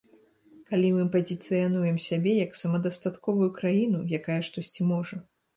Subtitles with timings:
[0.71, 5.25] Калі мы пазіцыянуем сябе як самадастатковую краіну, якая штосьці можа.